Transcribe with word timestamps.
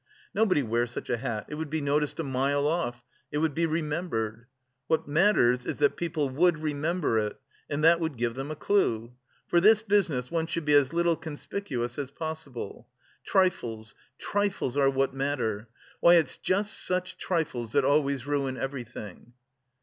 Nobody 0.33 0.63
wears 0.63 0.89
such 0.89 1.11
a 1.11 1.17
hat, 1.17 1.45
it 1.47 1.53
would 1.53 1.69
be 1.69 1.79
noticed 1.79 2.19
a 2.19 2.23
mile 2.23 2.65
off, 2.65 3.05
it 3.31 3.37
would 3.37 3.53
be 3.53 3.67
remembered.... 3.67 4.47
What 4.87 5.07
matters 5.07 5.67
is 5.67 5.77
that 5.77 5.95
people 5.95 6.27
would 6.27 6.57
remember 6.57 7.19
it, 7.19 7.39
and 7.69 7.83
that 7.83 7.99
would 7.99 8.17
give 8.17 8.33
them 8.33 8.49
a 8.49 8.55
clue. 8.55 9.13
For 9.47 9.61
this 9.61 9.83
business 9.83 10.31
one 10.31 10.47
should 10.47 10.65
be 10.65 10.73
as 10.73 10.91
little 10.91 11.15
conspicuous 11.15 11.99
as 11.99 12.09
possible.... 12.09 12.87
Trifles, 13.23 13.93
trifles 14.17 14.75
are 14.75 14.89
what 14.89 15.13
matter! 15.13 15.67
Why, 15.99 16.15
it's 16.15 16.39
just 16.39 16.83
such 16.83 17.19
trifles 17.19 17.73
that 17.73 17.85
always 17.85 18.25
ruin 18.25 18.57
everything...." 18.57 19.33